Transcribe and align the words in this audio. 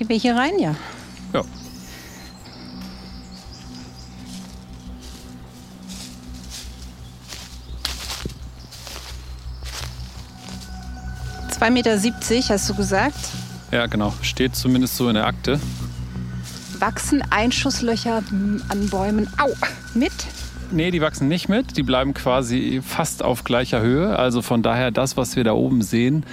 Gehen 0.00 0.08
wir 0.08 0.16
hier 0.16 0.34
rein, 0.34 0.58
ja? 0.58 0.74
Ja. 1.34 1.42
Zwei 11.50 11.68
Meter 11.68 11.98
siebzig, 11.98 12.50
hast 12.50 12.70
du 12.70 12.74
gesagt. 12.74 13.14
Ja, 13.72 13.84
genau. 13.84 14.14
Steht 14.22 14.56
zumindest 14.56 14.96
so 14.96 15.10
in 15.10 15.16
der 15.16 15.26
Akte. 15.26 15.60
Wachsen 16.78 17.22
Einschusslöcher 17.28 18.22
an 18.70 18.88
Bäumen 18.88 19.28
au 19.36 19.50
mit? 19.92 20.12
Nee, 20.72 20.92
die 20.92 21.00
wachsen 21.00 21.28
nicht 21.28 21.48
mit. 21.48 21.76
Die 21.76 21.82
bleiben 21.82 22.14
quasi 22.14 22.80
fast 22.82 23.22
auf 23.22 23.44
gleicher 23.44 23.80
Höhe. 23.80 24.16
Also 24.16 24.40
von 24.40 24.62
daher 24.62 24.92
das, 24.92 25.16
was 25.16 25.36
wir 25.36 25.44
da 25.44 25.52
oben 25.52 25.82
sehen, 25.82 26.24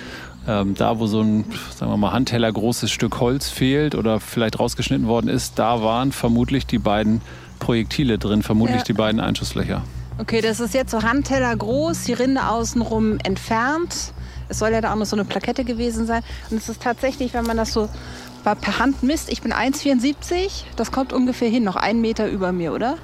ähm, 0.48 0.76
da 0.76 1.00
wo 1.00 1.08
so 1.08 1.22
ein, 1.22 1.46
sagen 1.76 1.92
wir 1.92 1.98
mal, 1.98 2.12
Handteller 2.14 2.52
großes 2.52 2.90
Stück 2.92 3.20
Holz 3.20 3.50
fehlt 3.50 3.96
oder 3.96 4.20
vielleicht 4.20 4.60
rausgeschnitten 4.60 5.08
worden 5.08 5.28
ist, 5.30 5.60
da 5.60 5.82
waren 5.84 6.12
vermutlich 6.12 6.66
die 6.66 6.80
beiden 6.80 7.22
Projektile 7.60 8.18
drin, 8.18 8.44
vermutlich 8.44 8.78
Ja. 8.78 8.84
die 8.84 8.94
beiden 8.94 9.20
Einschusslöcher. 9.20 9.82
Okay, 10.20 10.42
das 10.42 10.60
ist 10.60 10.74
jetzt 10.74 10.92
so 10.92 11.04
Handteller 11.04 11.56
groß, 11.56 12.04
die 12.04 12.14
Rinde 12.14 12.48
außenrum 12.48 13.20
entfernt. 13.24 14.14
Es 14.50 14.60
soll 14.60 14.72
ja 14.72 14.82
da 14.82 14.94
auch 14.94 14.96
noch 14.96 15.06
so 15.06 15.16
eine 15.16 15.26
Plakette 15.26 15.64
gewesen 15.64 16.06
sein. 16.08 16.24
Und 16.50 16.58
es 16.58 16.70
ist 16.70 16.82
tatsächlich, 16.82 17.34
wenn 17.34 17.46
man 17.46 17.58
das 17.58 17.74
so 17.74 17.90
per 18.44 18.80
Hand 18.80 19.04
misst, 19.04 19.30
ich 19.30 19.42
bin 19.42 19.52
1,74, 19.54 20.64
das 20.78 20.92
kommt 20.92 21.12
ungefähr 21.14 21.50
hin, 21.50 21.64
noch 21.64 21.76
einen 21.76 22.00
Meter 22.02 22.28
über 22.30 22.52
mir, 22.54 22.74
oder? 22.74 22.96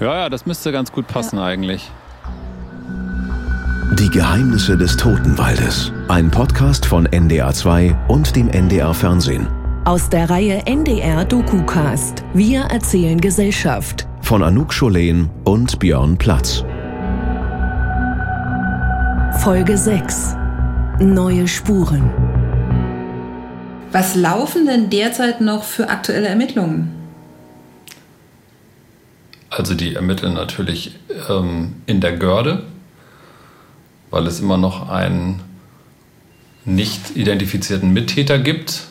Ja, 0.00 0.14
ja, 0.14 0.28
das 0.30 0.46
müsste 0.46 0.72
ganz 0.72 0.90
gut 0.92 1.06
passen 1.06 1.38
eigentlich. 1.38 1.90
Die 3.92 4.10
Geheimnisse 4.10 4.76
des 4.76 4.98
Totenwaldes. 4.98 5.92
Ein 6.08 6.30
Podcast 6.30 6.84
von 6.84 7.08
NDR2 7.08 8.08
und 8.08 8.36
dem 8.36 8.50
NDR 8.50 8.92
Fernsehen. 8.92 9.48
Aus 9.86 10.10
der 10.10 10.28
Reihe 10.28 10.66
NDR 10.66 11.24
DokuCast. 11.24 12.22
Wir 12.34 12.60
erzählen 12.64 13.18
Gesellschaft. 13.18 14.06
Von 14.20 14.42
Anouk 14.42 14.74
Scholen 14.74 15.30
und 15.44 15.78
Björn 15.78 16.18
Platz. 16.18 16.64
Folge 19.38 19.78
6. 19.78 20.36
Neue 21.00 21.48
Spuren. 21.48 22.10
Was 23.90 24.14
laufen 24.14 24.66
denn 24.66 24.90
derzeit 24.90 25.40
noch 25.40 25.64
für 25.64 25.88
aktuelle 25.88 26.28
Ermittlungen? 26.28 26.94
Also 29.48 29.74
die 29.74 29.94
ermitteln 29.94 30.34
natürlich 30.34 30.94
ähm, 31.30 31.76
in 31.86 32.02
der 32.02 32.18
Görde, 32.18 32.64
weil 34.10 34.26
es 34.26 34.40
immer 34.40 34.56
noch 34.56 34.88
einen 34.88 35.42
nicht 36.64 37.16
identifizierten 37.16 37.92
Mittäter 37.92 38.38
gibt. 38.38 38.82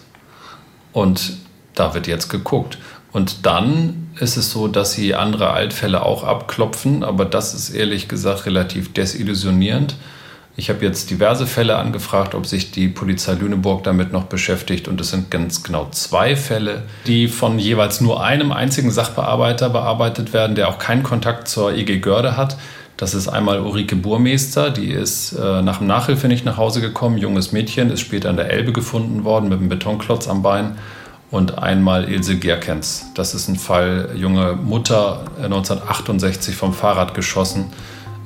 Und 0.94 1.38
da 1.76 1.94
wird 1.94 2.08
jetzt 2.08 2.30
geguckt. 2.30 2.78
Und 3.12 3.46
dann 3.46 4.10
ist 4.20 4.38
es 4.38 4.52
so, 4.52 4.68
dass 4.68 4.94
sie 4.94 5.16
andere 5.16 5.52
Altfälle 5.52 6.04
auch 6.04 6.24
abklopfen, 6.24 7.04
aber 7.04 7.26
das 7.26 7.54
ist 7.54 7.70
ehrlich 7.70 8.08
gesagt 8.08 8.46
relativ 8.46 8.94
desillusionierend. 8.94 9.96
Ich 10.60 10.72
habe 10.72 10.84
jetzt 10.84 11.12
diverse 11.12 11.46
Fälle 11.46 11.78
angefragt, 11.78 12.34
ob 12.34 12.48
sich 12.48 12.72
die 12.72 12.88
Polizei 12.88 13.34
Lüneburg 13.34 13.84
damit 13.84 14.12
noch 14.12 14.24
beschäftigt. 14.24 14.88
Und 14.88 15.00
es 15.00 15.12
sind 15.12 15.30
ganz 15.30 15.62
genau 15.62 15.88
zwei 15.92 16.36
Fälle, 16.36 16.82
die 17.06 17.28
von 17.28 17.60
jeweils 17.60 18.02
nur 18.02 18.24
einem 18.24 18.52
einzigen 18.52 18.90
Sachbearbeiter 18.90 19.70
bearbeitet 19.70 20.34
werden, 20.34 20.56
der 20.56 20.70
auch 20.70 20.80
keinen 20.80 21.04
Kontakt 21.04 21.48
zur 21.48 21.74
EG 21.74 22.00
Görde 22.00 22.38
hat. 22.38 22.58
Das 22.98 23.14
ist 23.14 23.28
einmal 23.28 23.60
Ulrike 23.60 23.96
Burmeister, 23.96 24.72
die 24.72 24.92
ist 24.92 25.34
äh, 25.34 25.62
nach 25.62 25.78
dem 25.78 25.88
Nachhilfe 25.88 26.28
nicht 26.28 26.46
nach 26.46 26.58
Hause 26.58 26.82
gekommen, 26.82 27.20
junges 27.20 27.52
Mädchen, 27.52 27.92
ist 27.92 28.02
später 28.02 28.32
in 28.32 28.38
der 28.38 28.50
Elbe 28.50 28.74
gefunden 28.74 29.24
worden 29.24 29.50
mit 29.50 29.60
einem 29.60 29.70
Betonklotz 29.70 30.28
am 30.28 30.42
Bein. 30.42 30.78
Und 31.30 31.60
einmal 31.60 32.10
Ilse 32.10 32.38
Gerkens. 32.38 33.08
Das 33.14 33.36
ist 33.36 33.50
ein 33.50 33.58
Fall, 33.58 34.12
junge 34.16 34.54
Mutter, 34.54 35.26
äh, 35.38 35.44
1968 35.44 36.56
vom 36.56 36.74
Fahrrad 36.74 37.14
geschossen. 37.14 37.66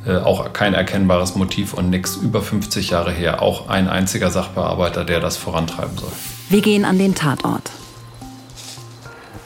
Äh, 0.05 0.17
auch 0.17 0.53
kein 0.53 0.73
erkennbares 0.73 1.35
Motiv 1.35 1.73
und 1.73 1.89
nichts 1.89 2.15
über 2.15 2.41
50 2.41 2.91
Jahre 2.91 3.11
her. 3.11 3.41
Auch 3.41 3.67
ein 3.67 3.89
einziger 3.89 4.31
Sachbearbeiter, 4.31 5.03
der 5.03 5.19
das 5.19 5.35
vorantreiben 5.35 5.97
soll. 5.97 6.11
Wir 6.49 6.61
gehen 6.61 6.85
an 6.85 6.97
den 6.97 7.13
Tatort. 7.13 7.71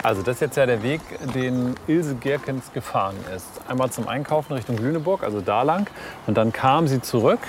Also 0.05 0.21
das 0.21 0.35
ist 0.35 0.41
jetzt 0.41 0.57
ja 0.57 0.67
der 0.67 0.83
Weg, 0.83 1.01
den 1.33 1.73
Ilse 1.87 2.13
Gerkens 2.13 2.71
gefahren 2.73 3.15
ist. 3.35 3.47
Einmal 3.67 3.89
zum 3.89 4.07
Einkaufen 4.07 4.53
Richtung 4.53 4.77
Lüneburg, 4.77 5.23
also 5.23 5.41
da 5.41 5.63
lang. 5.63 5.89
Und 6.27 6.37
dann 6.37 6.53
kam 6.53 6.87
sie 6.87 7.01
zurück. 7.01 7.39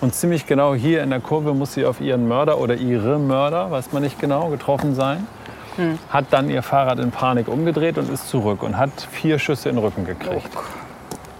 Und 0.00 0.14
ziemlich 0.14 0.46
genau 0.46 0.76
hier 0.76 1.02
in 1.02 1.10
der 1.10 1.18
Kurve 1.18 1.54
muss 1.54 1.74
sie 1.74 1.84
auf 1.84 2.00
ihren 2.00 2.28
Mörder 2.28 2.58
oder 2.58 2.76
ihre 2.76 3.18
Mörder, 3.18 3.72
weiß 3.72 3.90
man 3.90 4.04
nicht 4.04 4.20
genau, 4.20 4.48
getroffen 4.48 4.94
sein. 4.94 5.26
Hat 6.08 6.26
dann 6.30 6.50
ihr 6.50 6.62
Fahrrad 6.62 7.00
in 7.00 7.10
Panik 7.10 7.48
umgedreht 7.48 7.98
und 7.98 8.08
ist 8.12 8.28
zurück 8.28 8.62
und 8.62 8.78
hat 8.78 8.92
vier 9.10 9.40
Schüsse 9.40 9.68
in 9.68 9.74
den 9.74 9.84
Rücken 9.84 10.06
gekriegt. 10.06 10.50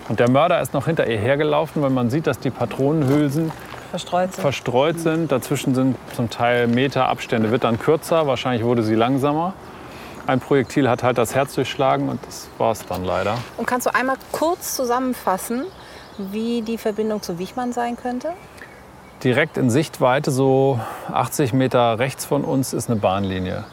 Und 0.08 0.18
der 0.18 0.28
Mörder 0.28 0.60
ist 0.60 0.74
noch 0.74 0.86
hinter 0.86 1.06
ihr 1.06 1.18
hergelaufen, 1.18 1.82
weil 1.82 1.90
man 1.90 2.10
sieht, 2.10 2.26
dass 2.26 2.40
die 2.40 2.50
Patronenhülsen 2.50 3.52
Verstreut 3.90 4.32
sind. 4.32 4.42
verstreut 4.42 4.98
sind. 4.98 5.30
Dazwischen 5.30 5.76
sind 5.76 5.96
zum 6.16 6.30
Teil 6.30 6.66
Meter 6.66 7.06
Abstände. 7.06 7.52
Wird 7.52 7.62
dann 7.62 7.78
kürzer, 7.78 8.26
wahrscheinlich 8.26 8.64
wurde 8.64 8.82
sie 8.82 8.96
langsamer. 8.96 9.54
Ein 10.28 10.40
Projektil 10.40 10.90
hat 10.90 11.02
halt 11.02 11.16
das 11.16 11.34
Herz 11.34 11.54
durchschlagen 11.54 12.10
und 12.10 12.20
das 12.26 12.50
war 12.58 12.72
es 12.72 12.84
dann 12.84 13.02
leider. 13.02 13.38
Und 13.56 13.66
kannst 13.66 13.86
du 13.86 13.94
einmal 13.94 14.16
kurz 14.30 14.76
zusammenfassen, 14.76 15.64
wie 16.18 16.60
die 16.60 16.76
Verbindung 16.76 17.22
zu 17.22 17.38
Wichmann 17.38 17.72
sein 17.72 17.96
könnte? 17.96 18.34
Direkt 19.24 19.56
in 19.56 19.70
Sichtweite, 19.70 20.30
so 20.30 20.78
80 21.10 21.54
Meter 21.54 21.98
rechts 21.98 22.26
von 22.26 22.44
uns, 22.44 22.74
ist 22.74 22.90
eine 22.90 23.00
Bahnlinie. 23.00 23.64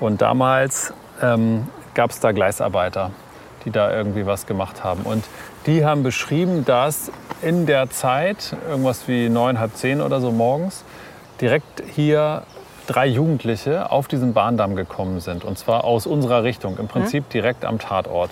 Und 0.00 0.22
damals 0.22 0.94
ähm, 1.20 1.68
gab 1.92 2.12
es 2.12 2.18
da 2.18 2.32
Gleisarbeiter, 2.32 3.10
die 3.66 3.70
da 3.70 3.94
irgendwie 3.94 4.24
was 4.24 4.46
gemacht 4.46 4.84
haben. 4.84 5.02
Und 5.02 5.22
die 5.66 5.84
haben 5.84 6.02
beschrieben, 6.02 6.64
dass 6.64 7.12
in 7.42 7.66
der 7.66 7.90
Zeit, 7.90 8.56
irgendwas 8.70 9.06
wie 9.06 9.28
neun, 9.28 9.60
halb 9.60 9.76
zehn 9.76 10.00
oder 10.00 10.22
so 10.22 10.32
morgens, 10.32 10.82
direkt 11.42 11.82
hier 11.94 12.44
drei 12.86 13.06
Jugendliche 13.06 13.90
auf 13.90 14.08
diesen 14.08 14.34
Bahndamm 14.34 14.76
gekommen 14.76 15.20
sind. 15.20 15.44
Und 15.44 15.58
zwar 15.58 15.84
aus 15.84 16.06
unserer 16.06 16.42
Richtung, 16.44 16.78
im 16.78 16.88
Prinzip 16.88 17.28
direkt 17.30 17.64
am 17.64 17.78
Tatort. 17.78 18.30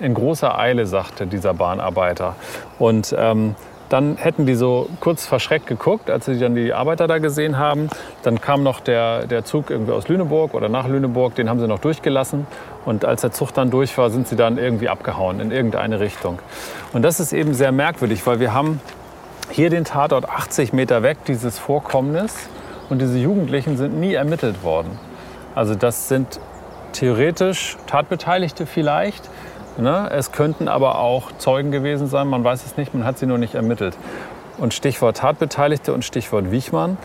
In 0.00 0.14
großer 0.14 0.58
Eile, 0.58 0.86
sagte 0.86 1.26
dieser 1.26 1.54
Bahnarbeiter. 1.54 2.36
Und 2.78 3.14
ähm, 3.18 3.54
dann 3.92 4.16
hätten 4.16 4.46
die 4.46 4.54
so 4.54 4.88
kurz 5.00 5.26
verschreckt 5.26 5.66
geguckt, 5.66 6.08
als 6.08 6.24
sie 6.24 6.38
dann 6.38 6.54
die 6.54 6.72
Arbeiter 6.72 7.06
da 7.06 7.18
gesehen 7.18 7.58
haben. 7.58 7.90
Dann 8.22 8.40
kam 8.40 8.62
noch 8.62 8.80
der, 8.80 9.26
der 9.26 9.44
Zug 9.44 9.68
irgendwie 9.68 9.92
aus 9.92 10.08
Lüneburg 10.08 10.54
oder 10.54 10.70
nach 10.70 10.88
Lüneburg, 10.88 11.34
den 11.34 11.50
haben 11.50 11.60
sie 11.60 11.68
noch 11.68 11.78
durchgelassen. 11.78 12.46
Und 12.86 13.04
als 13.04 13.20
der 13.20 13.32
Zug 13.32 13.52
dann 13.52 13.70
durch 13.70 13.96
war, 13.98 14.08
sind 14.08 14.26
sie 14.26 14.36
dann 14.36 14.56
irgendwie 14.56 14.88
abgehauen 14.88 15.40
in 15.40 15.50
irgendeine 15.50 16.00
Richtung. 16.00 16.38
Und 16.94 17.02
das 17.02 17.20
ist 17.20 17.34
eben 17.34 17.52
sehr 17.52 17.70
merkwürdig, 17.70 18.26
weil 18.26 18.40
wir 18.40 18.54
haben 18.54 18.80
hier 19.50 19.68
den 19.68 19.84
Tatort 19.84 20.26
80 20.26 20.72
Meter 20.72 21.02
weg, 21.02 21.18
dieses 21.26 21.58
Vorkommnis. 21.58 22.48
Und 22.92 22.98
diese 22.98 23.16
Jugendlichen 23.16 23.78
sind 23.78 23.98
nie 23.98 24.12
ermittelt 24.12 24.62
worden. 24.62 24.98
Also 25.54 25.74
das 25.74 26.08
sind 26.08 26.38
theoretisch 26.92 27.78
Tatbeteiligte 27.86 28.66
vielleicht. 28.66 29.30
Ne? 29.78 30.10
Es 30.12 30.30
könnten 30.30 30.68
aber 30.68 30.98
auch 30.98 31.32
Zeugen 31.38 31.70
gewesen 31.70 32.06
sein, 32.06 32.28
man 32.28 32.44
weiß 32.44 32.66
es 32.66 32.76
nicht, 32.76 32.92
man 32.92 33.06
hat 33.06 33.16
sie 33.16 33.24
nur 33.24 33.38
nicht 33.38 33.54
ermittelt. 33.54 33.96
Und 34.58 34.74
Stichwort 34.74 35.16
Tatbeteiligte 35.16 35.94
und 35.94 36.04
Stichwort 36.04 36.50
Wichmann. 36.50 36.98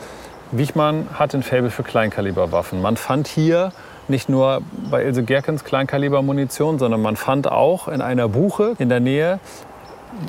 Wichmann 0.51 1.07
hat 1.13 1.33
ein 1.33 1.41
Faible 1.41 1.69
für 1.69 1.83
Kleinkaliberwaffen. 1.83 2.81
Man 2.81 2.97
fand 2.97 3.29
hier 3.29 3.71
nicht 4.09 4.27
nur 4.27 4.63
bei 4.91 5.05
Ilse 5.05 5.23
Gerkens 5.23 5.63
Kleinkalibermunition, 5.63 6.79
sondern 6.79 7.01
man 7.01 7.15
fand 7.15 7.49
auch 7.49 7.87
in 7.87 8.01
einer 8.01 8.27
Buche 8.27 8.75
in 8.77 8.89
der 8.89 8.99
Nähe, 8.99 9.39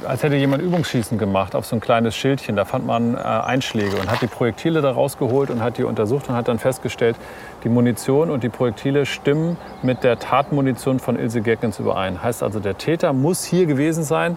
als 0.06 0.22
hätte 0.22 0.37
jemand 0.37 0.62
Übungsschießen 0.62 1.19
gemacht 1.19 1.54
auf 1.54 1.65
so 1.65 1.77
ein 1.77 1.80
kleines 1.80 2.15
Schildchen. 2.16 2.57
Da 2.57 2.65
fand 2.65 2.86
man 2.86 3.15
äh, 3.15 3.19
Einschläge 3.19 3.97
und 3.97 4.10
hat 4.10 4.21
die 4.22 4.27
Projektile 4.27 4.80
da 4.83 4.91
rausgeholt 4.91 5.51
und 5.51 5.63
hat 5.63 5.78
die 5.78 5.84
untersucht 5.84 6.28
und 6.28 6.34
hat 6.34 6.48
dann 6.48 6.59
festgestellt, 6.59 7.16
die 7.65 7.69
Munition 7.69 8.30
und 8.30 8.42
die 8.42 8.48
Projektile 8.48 9.07
stimmen 9.07 9.57
mit 9.83 10.04
der 10.04 10.19
Tatmunition 10.19 10.98
von 10.98 11.19
Ilse 11.19 11.41
Gerkens 11.41 11.78
überein. 11.78 12.22
Heißt 12.22 12.42
also, 12.42 12.60
der 12.60 12.77
Täter 12.77 13.13
muss 13.13 13.45
hier 13.45 13.66
gewesen 13.66 14.03
sein 14.04 14.36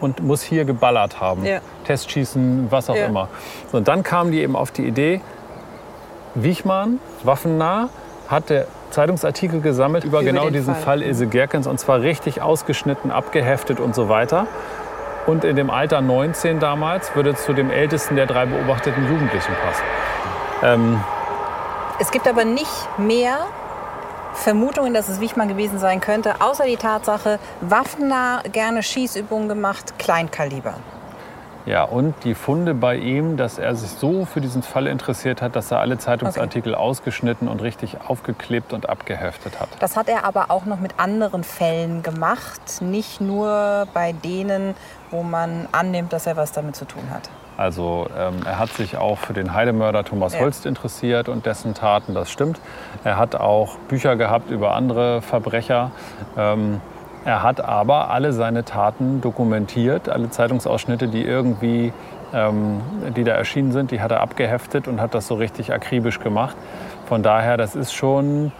und 0.00 0.22
muss 0.22 0.42
hier 0.42 0.64
geballert 0.64 1.20
haben. 1.20 1.44
Ja. 1.44 1.60
Testschießen, 1.84 2.66
was 2.70 2.90
auch 2.90 2.96
Ja. 2.96 3.06
immer. 3.06 3.28
So, 3.70 3.78
und 3.78 3.88
dann 3.88 4.02
kamen 4.02 4.32
die 4.32 4.40
eben 4.40 4.56
auf 4.56 4.70
die 4.70 4.86
Idee, 4.86 5.20
Wichmann, 6.34 7.00
waffennah, 7.24 7.88
hat 8.28 8.50
der 8.50 8.66
Zeitungsartikel 8.90 9.60
gesammelt 9.60 10.04
über, 10.04 10.20
Über 10.20 10.30
genau 10.30 10.50
diesen 10.50 10.74
Fall. 10.74 10.82
Fall 10.82 11.02
Ilse 11.02 11.26
Gerkens 11.26 11.66
und 11.66 11.78
zwar 11.78 12.00
richtig 12.02 12.42
ausgeschnitten, 12.42 13.10
abgeheftet 13.10 13.80
und 13.80 13.94
so 13.94 14.08
weiter. 14.08 14.46
Und 15.30 15.44
in 15.44 15.54
dem 15.54 15.70
Alter 15.70 16.00
19 16.00 16.58
damals 16.58 17.14
würde 17.14 17.36
zu 17.36 17.52
dem 17.52 17.70
ältesten 17.70 18.16
der 18.16 18.26
drei 18.26 18.46
beobachteten 18.46 19.06
Jugendlichen 19.06 19.54
passen. 19.64 19.84
Ähm, 20.64 21.04
Es 22.00 22.10
gibt 22.10 22.26
aber 22.26 22.44
nicht 22.44 22.98
mehr 22.98 23.38
Vermutungen, 24.34 24.92
dass 24.92 25.08
es 25.08 25.20
Wichmann 25.20 25.46
gewesen 25.46 25.78
sein 25.78 26.00
könnte, 26.00 26.40
außer 26.40 26.64
die 26.64 26.76
Tatsache, 26.76 27.38
waffennah, 27.60 28.42
gerne 28.50 28.82
Schießübungen 28.82 29.48
gemacht, 29.48 30.00
Kleinkaliber. 30.00 30.74
Ja, 31.66 31.84
und 31.84 32.14
die 32.24 32.34
Funde 32.34 32.74
bei 32.74 32.96
ihm, 32.96 33.36
dass 33.36 33.58
er 33.58 33.74
sich 33.74 33.90
so 33.90 34.24
für 34.24 34.40
diesen 34.40 34.62
Fall 34.62 34.86
interessiert 34.86 35.42
hat, 35.42 35.56
dass 35.56 35.70
er 35.70 35.80
alle 35.80 35.98
Zeitungsartikel 35.98 36.74
ausgeschnitten 36.74 37.48
und 37.48 37.62
richtig 37.62 37.98
aufgeklebt 38.06 38.72
und 38.72 38.88
abgeheftet 38.88 39.60
hat. 39.60 39.68
Das 39.78 39.96
hat 39.96 40.08
er 40.08 40.24
aber 40.24 40.50
auch 40.50 40.64
noch 40.64 40.80
mit 40.80 40.98
anderen 40.98 41.44
Fällen 41.44 42.02
gemacht, 42.02 42.80
nicht 42.80 43.20
nur 43.20 43.86
bei 43.92 44.12
denen, 44.12 44.74
wo 45.10 45.22
man 45.22 45.68
annimmt, 45.72 46.12
dass 46.12 46.26
er 46.26 46.36
was 46.36 46.52
damit 46.52 46.76
zu 46.76 46.86
tun 46.86 47.02
hat. 47.10 47.28
Also 47.56 48.06
ähm, 48.16 48.40
er 48.46 48.58
hat 48.58 48.70
sich 48.70 48.96
auch 48.96 49.18
für 49.18 49.34
den 49.34 49.52
Heidemörder 49.52 50.02
Thomas 50.02 50.32
Ja. 50.32 50.40
Holst 50.40 50.64
interessiert 50.64 51.28
und 51.28 51.44
dessen 51.44 51.74
Taten, 51.74 52.14
das 52.14 52.30
stimmt. 52.30 52.58
Er 53.04 53.18
hat 53.18 53.34
auch 53.36 53.76
Bücher 53.88 54.16
gehabt 54.16 54.50
über 54.50 54.74
andere 54.74 55.20
Verbrecher. 55.20 55.90
Ähm, 56.38 56.80
er 57.24 57.42
hat 57.42 57.60
aber 57.60 58.10
alle 58.10 58.32
seine 58.32 58.64
Taten 58.64 59.20
dokumentiert, 59.20 60.08
alle 60.08 60.30
Zeitungsausschnitte, 60.30 61.08
die 61.08 61.22
irgendwie, 61.22 61.92
ähm, 62.32 62.80
die 63.16 63.24
da 63.24 63.32
erschienen 63.32 63.72
sind, 63.72 63.90
die 63.90 64.00
hat 64.00 64.10
er 64.10 64.20
abgeheftet 64.20 64.88
und 64.88 65.00
hat 65.00 65.14
das 65.14 65.26
so 65.26 65.34
richtig 65.34 65.72
akribisch 65.72 66.20
gemacht. 66.20 66.56
Von 67.06 67.22
daher, 67.22 67.56
das 67.56 67.76
ist 67.76 67.92
schon 67.92 68.52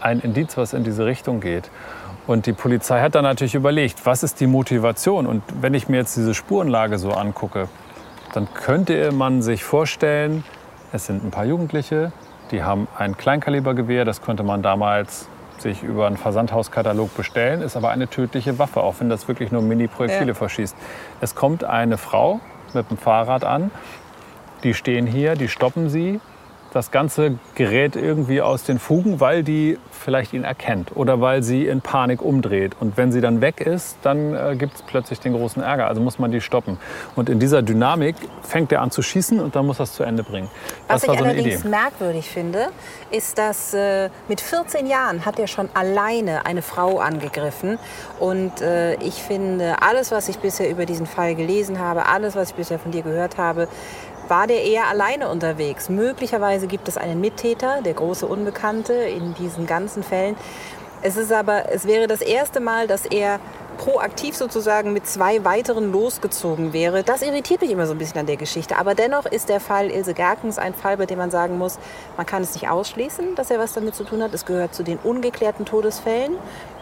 ein 0.00 0.20
Indiz, 0.20 0.56
was 0.56 0.74
in 0.74 0.84
diese 0.84 1.06
Richtung 1.06 1.40
geht. 1.40 1.70
Und 2.26 2.46
die 2.46 2.52
Polizei 2.52 3.00
hat 3.00 3.14
dann 3.14 3.24
natürlich 3.24 3.54
überlegt, 3.54 4.04
was 4.06 4.22
ist 4.22 4.40
die 4.40 4.46
Motivation? 4.46 5.26
Und 5.26 5.42
wenn 5.60 5.74
ich 5.74 5.88
mir 5.88 5.98
jetzt 5.98 6.16
diese 6.16 6.34
Spurenlage 6.34 6.98
so 6.98 7.12
angucke, 7.12 7.68
dann 8.34 8.52
könnte 8.54 9.10
man 9.12 9.42
sich 9.42 9.64
vorstellen, 9.64 10.44
es 10.92 11.06
sind 11.06 11.24
ein 11.24 11.30
paar 11.30 11.44
Jugendliche, 11.44 12.12
die 12.50 12.62
haben 12.62 12.86
ein 12.96 13.16
Kleinkalibergewehr, 13.16 14.04
das 14.04 14.20
konnte 14.20 14.42
man 14.42 14.62
damals 14.62 15.28
sich 15.62 15.82
über 15.82 16.06
einen 16.06 16.16
Versandhauskatalog 16.16 17.16
bestellen, 17.16 17.62
ist 17.62 17.76
aber 17.76 17.90
eine 17.90 18.08
tödliche 18.08 18.58
Waffe, 18.58 18.82
auch 18.82 18.96
wenn 18.98 19.08
das 19.08 19.28
wirklich 19.28 19.50
nur 19.52 19.62
Mini-Projektile 19.62 20.28
Ja. 20.28 20.34
verschießt. 20.34 20.76
Es 21.20 21.34
kommt 21.34 21.64
eine 21.64 21.96
Frau 21.98 22.40
mit 22.74 22.90
dem 22.90 22.98
Fahrrad 22.98 23.44
an, 23.44 23.70
die 24.64 24.74
stehen 24.74 25.06
hier, 25.06 25.34
die 25.34 25.48
stoppen 25.48 25.88
sie. 25.88 26.20
Das 26.72 26.90
Ganze 26.90 27.38
gerät 27.54 27.96
irgendwie 27.96 28.40
aus 28.40 28.64
den 28.64 28.78
Fugen, 28.78 29.20
weil 29.20 29.42
die 29.42 29.78
vielleicht 29.90 30.32
ihn 30.32 30.44
erkennt 30.44 30.96
oder 30.96 31.20
weil 31.20 31.42
sie 31.42 31.66
in 31.66 31.80
Panik 31.80 32.22
umdreht. 32.22 32.72
Und 32.80 32.96
wenn 32.96 33.12
sie 33.12 33.20
dann 33.20 33.40
weg 33.40 33.60
ist, 33.60 33.98
dann 34.02 34.34
äh, 34.34 34.56
gibt 34.56 34.76
es 34.76 34.82
plötzlich 34.82 35.20
den 35.20 35.34
großen 35.34 35.62
Ärger. 35.62 35.86
Also 35.86 36.00
muss 36.00 36.18
man 36.18 36.32
die 36.32 36.40
stoppen. 36.40 36.78
Und 37.14 37.28
in 37.28 37.38
dieser 37.38 37.62
Dynamik 37.62 38.16
fängt 38.42 38.72
er 38.72 38.80
an 38.80 38.90
zu 38.90 39.02
schießen 39.02 39.38
und 39.38 39.54
dann 39.54 39.66
muss 39.66 39.80
es 39.80 39.92
zu 39.92 40.02
Ende 40.02 40.22
bringen. 40.22 40.48
Was 40.88 41.02
das 41.02 41.08
war 41.08 41.14
ich 41.14 41.20
so 41.20 41.24
eine 41.24 41.34
allerdings 41.34 41.60
Idee. 41.60 41.68
merkwürdig 41.68 42.28
finde, 42.30 42.68
ist, 43.10 43.38
dass 43.38 43.74
äh, 43.74 44.08
mit 44.28 44.40
14 44.40 44.86
Jahren 44.86 45.24
hat 45.24 45.38
er 45.38 45.46
schon 45.46 45.68
alleine 45.74 46.46
eine 46.46 46.62
Frau 46.62 46.98
angegriffen. 46.98 47.78
Und 48.18 48.60
äh, 48.60 48.94
ich 48.94 49.14
finde, 49.14 49.76
alles, 49.82 50.10
was 50.10 50.28
ich 50.28 50.38
bisher 50.38 50.70
über 50.70 50.86
diesen 50.86 51.06
Fall 51.06 51.34
gelesen 51.34 51.78
habe, 51.78 52.06
alles, 52.06 52.34
was 52.34 52.50
ich 52.50 52.54
bisher 52.54 52.78
von 52.78 52.92
dir 52.92 53.02
gehört 53.02 53.36
habe, 53.36 53.68
war 54.28 54.46
der 54.46 54.62
eher 54.64 54.88
alleine 54.88 55.28
unterwegs. 55.28 55.88
Möglicherweise 55.88 56.66
gibt 56.66 56.88
es 56.88 56.96
einen 56.96 57.20
Mittäter, 57.20 57.82
der 57.82 57.94
große 57.94 58.26
Unbekannte 58.26 58.92
in 58.94 59.34
diesen 59.34 59.66
ganzen 59.66 60.02
Fällen. 60.02 60.36
Es 61.02 61.16
ist 61.16 61.32
aber, 61.32 61.72
es 61.72 61.86
wäre 61.86 62.06
das 62.06 62.20
erste 62.20 62.60
Mal, 62.60 62.86
dass 62.86 63.06
er 63.06 63.40
proaktiv 63.76 64.36
sozusagen 64.36 64.92
mit 64.92 65.06
zwei 65.06 65.44
weiteren 65.44 65.90
losgezogen 65.90 66.72
wäre. 66.72 67.02
Das 67.02 67.22
irritiert 67.22 67.62
mich 67.62 67.70
immer 67.70 67.86
so 67.86 67.92
ein 67.92 67.98
bisschen 67.98 68.20
an 68.20 68.26
der 68.26 68.36
Geschichte. 68.36 68.76
Aber 68.76 68.94
dennoch 68.94 69.26
ist 69.26 69.48
der 69.48 69.58
Fall 69.58 69.90
Ilse 69.90 70.14
Gerkens 70.14 70.58
ein 70.58 70.74
Fall, 70.74 70.96
bei 70.96 71.06
dem 71.06 71.18
man 71.18 71.30
sagen 71.30 71.58
muss, 71.58 71.78
man 72.16 72.26
kann 72.26 72.42
es 72.42 72.54
nicht 72.54 72.68
ausschließen, 72.68 73.34
dass 73.34 73.50
er 73.50 73.58
was 73.58 73.72
damit 73.72 73.96
zu 73.96 74.04
tun 74.04 74.22
hat. 74.22 74.32
Es 74.34 74.46
gehört 74.46 74.74
zu 74.74 74.84
den 74.84 74.98
ungeklärten 74.98 75.64
Todesfällen. 75.64 76.36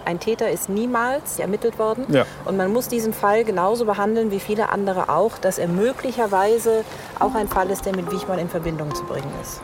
Ein 0.05 0.20
Täter 0.20 0.50
ist 0.50 0.69
niemals 0.69 1.38
ermittelt 1.38 1.79
worden. 1.79 2.05
Ja. 2.08 2.25
Und 2.44 2.56
man 2.56 2.73
muss 2.73 2.88
diesen 2.88 3.12
Fall 3.12 3.44
genauso 3.44 3.85
behandeln 3.85 4.31
wie 4.31 4.41
viele 4.41 4.70
andere 4.70 5.08
auch, 5.08 5.38
dass 5.38 5.58
er 5.58 5.69
möglicherweise 5.69 6.85
auch 7.19 7.35
ein 7.35 7.49
Fall 7.49 7.70
ist, 7.70 7.87
der 7.87 7.94
mit 7.94 8.11
Wichmann 8.11 8.38
in 8.38 8.49
Verbindung 8.49 8.94
zu 8.94 9.05
bringen 9.05 9.32
ist. 9.43 9.61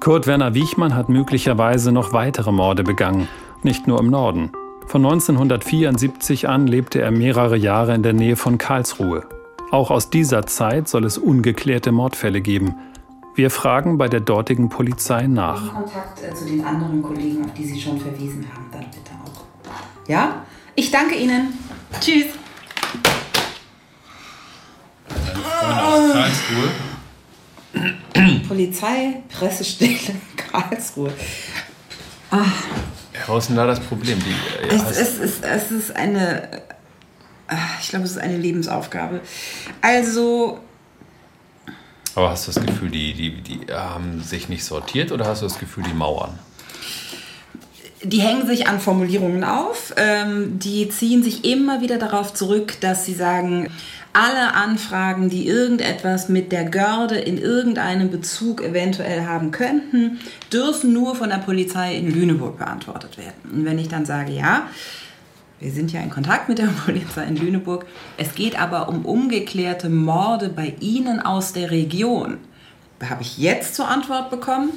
Kurt 0.00 0.26
Werner 0.26 0.54
Wiechmann 0.54 0.94
hat 0.94 1.08
möglicherweise 1.08 1.90
noch 1.90 2.12
weitere 2.12 2.52
Morde 2.52 2.84
begangen, 2.84 3.28
nicht 3.62 3.86
nur 3.86 3.98
im 3.98 4.08
Norden. 4.08 4.52
Von 4.86 5.04
1974 5.04 6.48
an 6.48 6.68
lebte 6.68 7.00
er 7.00 7.10
mehrere 7.10 7.56
Jahre 7.56 7.94
in 7.94 8.04
der 8.04 8.12
Nähe 8.12 8.36
von 8.36 8.56
Karlsruhe. 8.56 9.26
Auch 9.72 9.90
aus 9.90 10.10
dieser 10.10 10.46
Zeit 10.46 10.88
soll 10.88 11.04
es 11.04 11.18
ungeklärte 11.18 11.90
Mordfälle 11.90 12.40
geben. 12.40 12.76
Wir 13.34 13.50
fragen 13.50 13.98
bei 13.98 14.08
der 14.08 14.20
dortigen 14.20 14.68
Polizei 14.68 15.26
nach. 15.26 15.74
Kontakt 15.74 16.22
äh, 16.22 16.32
zu 16.32 16.46
den 16.46 16.64
anderen 16.64 17.02
Kollegen, 17.02 17.44
auf 17.44 17.52
die 17.52 17.64
Sie 17.64 17.80
schon 17.80 17.98
verwiesen 17.98 18.46
haben, 18.54 18.66
dann 18.70 18.84
bitte. 18.84 19.15
Ja? 20.08 20.44
Ich 20.74 20.90
danke 20.90 21.14
Ihnen. 21.14 21.58
Tschüss. 22.00 22.26
Aus 25.62 26.12
Karlsruhe. 26.12 26.70
Polizei, 28.48 29.22
Pressestelle, 29.28 30.16
Karlsruhe. 30.36 31.12
Was 33.26 33.44
ist 33.44 33.48
denn 33.48 33.56
da 33.56 33.66
das 33.66 33.80
Problem? 33.80 34.18
Die, 34.20 34.74
Es, 34.74 34.82
es, 34.98 35.18
ist, 35.18 35.44
es 35.44 35.70
ist 35.70 35.96
eine, 35.96 36.52
äh, 37.48 37.56
ich 37.80 37.88
glaube, 37.88 38.04
es 38.04 38.12
ist 38.12 38.18
eine 38.18 38.36
Lebensaufgabe. 38.36 39.20
Also, 39.80 40.60
Aber 42.14 42.30
hast 42.30 42.46
du 42.48 42.52
das 42.52 42.64
Gefühl, 42.64 42.90
die, 42.90 43.14
die, 43.14 43.40
die 43.42 43.72
haben 43.72 44.22
sich 44.22 44.48
nicht 44.48 44.64
sortiert 44.64 45.12
oder 45.12 45.26
hast 45.26 45.42
du 45.42 45.46
das 45.46 45.58
Gefühl, 45.58 45.84
die 45.84 45.94
mauern? 45.94 46.38
Die 48.08 48.20
hängen 48.20 48.46
sich 48.46 48.68
an 48.68 48.80
Formulierungen 48.80 49.44
auf, 49.44 49.94
ähm, 49.96 50.58
die 50.58 50.88
ziehen 50.88 51.22
sich 51.22 51.44
immer 51.44 51.80
wieder 51.80 51.98
darauf 51.98 52.34
zurück, 52.34 52.74
dass 52.80 53.04
sie 53.04 53.14
sagen, 53.14 53.68
alle 54.12 54.54
Anfragen, 54.54 55.28
die 55.28 55.46
irgendetwas 55.46 56.30
mit 56.30 56.50
der 56.50 56.64
Görde 56.64 57.16
in 57.16 57.36
irgendeinem 57.36 58.10
Bezug 58.10 58.62
eventuell 58.62 59.26
haben 59.26 59.50
könnten, 59.50 60.18
dürfen 60.50 60.94
nur 60.94 61.14
von 61.16 61.28
der 61.28 61.36
Polizei 61.36 61.96
in 61.96 62.10
Lüneburg 62.10 62.56
beantwortet 62.56 63.18
werden. 63.18 63.34
Und 63.52 63.64
wenn 63.66 63.78
ich 63.78 63.88
dann 63.88 64.06
sage, 64.06 64.32
ja, 64.32 64.68
wir 65.60 65.70
sind 65.70 65.92
ja 65.92 66.00
in 66.00 66.10
Kontakt 66.10 66.48
mit 66.48 66.58
der 66.58 66.66
Polizei 66.86 67.24
in 67.24 67.36
Lüneburg, 67.36 67.84
es 68.16 68.34
geht 68.34 68.58
aber 68.58 68.88
um 68.88 69.04
ungeklärte 69.04 69.90
Morde 69.90 70.48
bei 70.48 70.74
Ihnen 70.80 71.20
aus 71.20 71.52
der 71.52 71.70
Region, 71.70 72.38
habe 73.06 73.22
ich 73.22 73.36
jetzt 73.36 73.74
zur 73.74 73.88
Antwort 73.88 74.30
bekommen, 74.30 74.70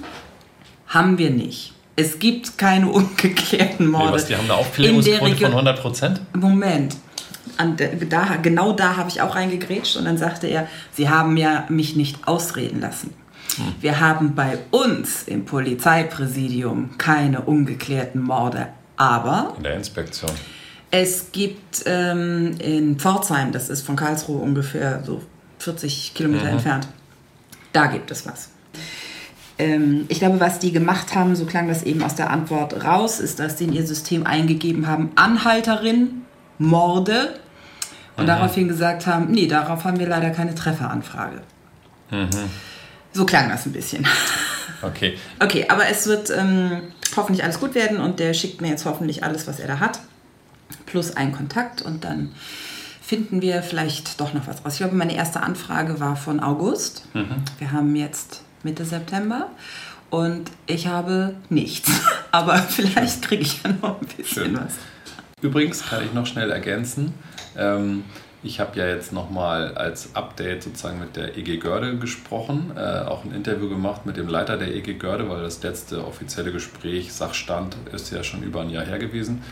haben 0.88 1.18
wir 1.18 1.30
nicht. 1.30 1.74
Es 2.00 2.18
gibt 2.18 2.58
keine 2.58 2.88
ungeklärten 2.92 3.88
Morde. 3.88 4.08
Nee, 4.08 4.14
was, 4.14 4.26
die 4.26 4.36
haben 4.36 4.42
in 4.42 4.48
der 4.48 4.58
Aufklärungsquote 4.58 5.18
von 5.20 5.28
Region. 5.28 5.52
100 5.52 5.82
Prozent? 5.82 6.22
Moment. 6.34 6.96
Der, 7.78 7.90
da, 7.90 8.38
genau 8.42 8.72
da 8.72 8.96
habe 8.96 9.10
ich 9.10 9.22
auch 9.22 9.36
reingegrätscht 9.36 9.98
und 9.98 10.06
dann 10.06 10.18
sagte 10.18 10.48
er, 10.48 10.68
Sie 10.94 11.10
haben 11.10 11.36
ja 11.36 11.66
mich 11.68 11.96
nicht 11.96 12.26
ausreden 12.26 12.80
lassen. 12.80 13.14
Wir 13.82 14.00
haben 14.00 14.36
bei 14.36 14.60
uns 14.72 15.24
im 15.24 15.44
Polizeipräsidium 15.44 16.98
keine 16.98 17.42
ungeklärten 17.42 18.22
Morde, 18.22 18.68
aber 18.96 19.56
In 19.58 19.64
der 19.64 19.76
Inspektion. 19.76 20.32
es 20.92 21.34
gibt 21.34 21.84
ähm, 21.86 22.56
in 22.60 22.98
Pforzheim, 22.98 23.52
das 23.52 23.70
ist 23.70 23.86
von 23.86 23.98
Karlsruhe 23.98 24.40
ungefähr 24.40 25.04
so 25.04 25.22
40 25.58 26.14
Kilometer 26.14 26.48
entfernt, 26.48 26.88
da 27.74 27.88
gibt 27.88 28.12
es 28.12 28.26
was. 28.26 28.50
Ähm, 29.60 30.06
ich 30.08 30.20
glaube, 30.20 30.40
was 30.40 30.58
die 30.60 30.72
gemacht 30.72 31.14
haben, 31.14 31.36
so 31.36 31.46
klang 31.46 31.68
das 31.68 31.84
eben 31.84 32.02
aus 32.02 32.16
der 32.16 32.32
Antwort 32.32 32.84
raus, 32.84 33.20
ist, 33.20 33.40
dass 33.40 33.58
sie 33.58 33.66
in 33.66 33.74
ihr 33.74 33.86
System 33.86 34.26
eingegeben 34.26 34.88
haben, 34.88 35.12
Anhalterin, 35.16 36.22
Morde. 36.58 37.36
Und 38.18 38.28
daraufhin 38.28 38.68
gesagt 38.68 39.08
haben, 39.08 39.32
nee, 39.32 39.48
darauf 39.48 39.86
haben 39.86 39.98
wir 39.98 40.08
leider 40.08 40.32
keine 40.32 40.54
Trefferanfrage. 40.54 41.42
So 43.14 43.26
klang 43.26 43.50
das 43.50 43.66
ein 43.66 43.74
bisschen. 43.74 44.08
Okay. 44.82 45.18
Okay, 45.40 45.66
aber 45.68 45.90
es 45.90 46.08
wird 46.08 46.30
ähm, 46.30 46.84
hoffentlich 47.18 47.44
alles 47.44 47.60
gut 47.60 47.76
werden 47.76 48.00
und 48.00 48.18
der 48.22 48.34
schickt 48.34 48.62
mir 48.62 48.70
jetzt 48.70 48.86
hoffentlich 48.86 49.26
alles, 49.26 49.46
was 49.46 49.60
er 49.60 49.68
da 49.68 49.82
hat. 49.82 50.00
Plus 50.86 51.18
einen 51.18 51.34
Kontakt 51.34 51.82
und 51.82 52.06
dann 52.06 52.32
finden 53.02 53.42
wir 53.42 53.62
vielleicht 53.62 54.22
doch 54.22 54.34
noch 54.34 54.48
was 54.48 54.64
raus. 54.64 54.76
Ich 54.76 54.80
glaube, 54.80 54.96
meine 54.96 55.16
erste 55.16 55.42
Anfrage 55.42 56.00
war 56.00 56.16
von 56.16 56.40
August. 56.40 57.10
Wir 57.58 57.74
haben 57.74 57.94
jetzt 57.98 58.44
Mitte 58.64 58.86
September 58.86 59.50
und 60.10 60.52
ich 60.66 60.88
habe 60.88 61.36
nichts. 61.50 61.90
Aber 62.32 62.58
vielleicht 62.58 63.22
kriege 63.22 63.44
ich 63.44 63.64
ja 63.64 63.72
noch 63.82 64.02
ein 64.02 64.08
bisschen 64.08 64.46
Schön. 64.46 64.58
was. 64.58 64.76
Übrigens 65.42 65.88
kann 65.88 66.04
ich 66.04 66.14
noch 66.14 66.26
schnell 66.26 66.52
ergänzen. 66.52 67.14
Ähm, 67.58 68.04
ich 68.42 68.60
habe 68.60 68.78
ja 68.78 68.88
jetzt 68.88 69.12
nochmal 69.12 69.74
als 69.76 70.16
Update 70.16 70.64
sozusagen 70.64 71.00
mit 71.00 71.16
der 71.16 71.38
EG 71.38 71.58
Görde 71.58 71.98
gesprochen, 71.98 72.72
äh, 72.76 72.80
auch 72.80 73.26
ein 73.26 73.34
Interview 73.34 73.68
gemacht 73.68 74.06
mit 74.06 74.16
dem 74.16 74.30
Leiter 74.30 74.58
der 74.58 74.74
EG 74.74 74.94
Görde, 74.94 75.30
weil 75.30 75.42
das 75.42 75.62
letzte 75.62 76.06
offizielle 76.06 76.52
Gespräch, 76.52 77.12
Sachstand, 77.12 77.76
ist 77.92 78.12
ja 78.12 78.24
schon 78.24 78.44
über 78.44 78.62
ein 78.62 78.70
Jahr 78.70 78.86
her 78.86 78.98
gewesen. 78.98 79.44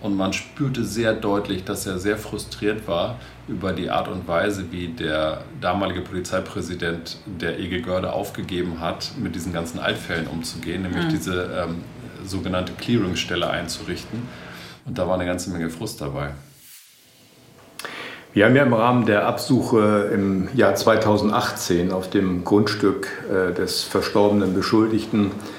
Und 0.00 0.16
man 0.16 0.32
spürte 0.32 0.84
sehr 0.84 1.12
deutlich, 1.12 1.64
dass 1.64 1.86
er 1.86 1.98
sehr 1.98 2.16
frustriert 2.16 2.86
war 2.86 3.18
über 3.48 3.72
die 3.72 3.90
Art 3.90 4.08
und 4.08 4.28
Weise, 4.28 4.70
wie 4.70 4.88
der 4.88 5.42
damalige 5.60 6.02
Polizeipräsident 6.02 7.18
der 7.26 7.58
EG 7.58 7.80
Görde 7.80 8.12
aufgegeben 8.12 8.80
hat, 8.80 9.12
mit 9.18 9.34
diesen 9.34 9.52
ganzen 9.52 9.80
Altfällen 9.80 10.28
umzugehen, 10.28 10.82
nämlich 10.82 11.08
diese 11.08 11.66
ähm, 11.66 11.82
sogenannte 12.24 12.72
Clearingstelle 12.74 13.50
einzurichten. 13.50 14.22
Und 14.84 14.98
da 14.98 15.06
war 15.08 15.14
eine 15.14 15.26
ganze 15.26 15.50
Menge 15.50 15.68
Frust 15.68 16.00
dabei. 16.00 16.30
Wir 18.34 18.44
haben 18.44 18.54
ja 18.54 18.62
im 18.62 18.74
Rahmen 18.74 19.06
der 19.06 19.26
Absuche 19.26 20.10
im 20.14 20.48
Jahr 20.54 20.74
2018 20.74 21.90
auf 21.90 22.08
dem 22.08 22.44
Grundstück 22.44 23.08
äh, 23.28 23.52
des 23.52 23.82
verstorbenen 23.82 24.54
Beschuldigten 24.54 25.32
äh, 25.32 25.57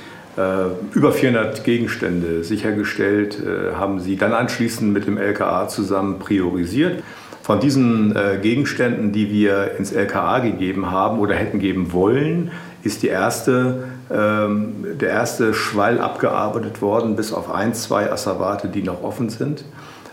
über 0.94 1.12
400 1.12 1.64
Gegenstände 1.64 2.44
sichergestellt, 2.44 3.38
äh, 3.40 3.76
haben 3.76 4.00
sie 4.00 4.16
dann 4.16 4.34
anschließend 4.34 4.94
mit 4.94 5.08
dem 5.08 5.18
LKA 5.18 5.68
zusammen 5.68 6.20
priorisiert. 6.20 7.04
Von 7.42 7.60
diesen 7.60 8.14
Gegenständen, 8.44 9.12
die 9.12 9.32
wir 9.32 9.72
ins 9.80 9.92
LKA 9.92 10.38
gegeben 10.38 10.92
haben 10.92 11.18
oder 11.18 11.34
hätten 11.34 11.58
geben 11.58 11.94
wollen, 11.94 12.52
ist 12.84 13.02
die 13.02 13.08
erste, 13.08 13.86
ähm, 14.12 14.86
der 15.02 15.10
erste 15.10 15.56
Schwall 15.56 16.00
abgearbeitet 16.00 16.80
worden, 16.84 17.16
bis 17.16 17.34
auf 17.34 17.52
ein, 17.52 17.74
zwei 17.74 18.12
Asservate, 18.12 18.68
die 18.68 18.84
noch 18.84 19.02
offen 19.02 19.30
sind 19.30 19.64